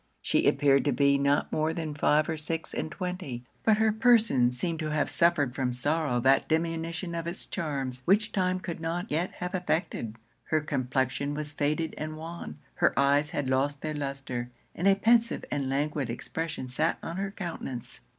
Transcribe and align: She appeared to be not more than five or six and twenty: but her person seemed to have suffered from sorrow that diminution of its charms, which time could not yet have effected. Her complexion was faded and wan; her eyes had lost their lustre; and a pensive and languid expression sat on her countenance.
She 0.19 0.47
appeared 0.47 0.83
to 0.85 0.91
be 0.91 1.19
not 1.19 1.51
more 1.51 1.73
than 1.75 1.93
five 1.93 2.27
or 2.27 2.35
six 2.35 2.73
and 2.73 2.89
twenty: 2.91 3.43
but 3.63 3.77
her 3.77 3.91
person 3.91 4.51
seemed 4.51 4.79
to 4.79 4.89
have 4.89 5.11
suffered 5.11 5.53
from 5.53 5.71
sorrow 5.71 6.19
that 6.21 6.49
diminution 6.49 7.13
of 7.13 7.27
its 7.27 7.45
charms, 7.45 8.01
which 8.05 8.31
time 8.31 8.59
could 8.59 8.79
not 8.79 9.11
yet 9.11 9.33
have 9.33 9.53
effected. 9.53 10.15
Her 10.45 10.59
complexion 10.61 11.35
was 11.35 11.51
faded 11.53 11.93
and 11.99 12.17
wan; 12.17 12.57
her 12.77 12.97
eyes 12.97 13.29
had 13.29 13.47
lost 13.47 13.81
their 13.83 13.93
lustre; 13.93 14.49
and 14.73 14.87
a 14.87 14.95
pensive 14.95 15.45
and 15.51 15.69
languid 15.69 16.09
expression 16.09 16.67
sat 16.67 16.97
on 17.03 17.17
her 17.17 17.29
countenance. 17.29 18.01